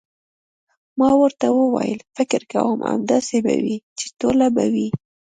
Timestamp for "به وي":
3.45-3.77, 4.55-4.87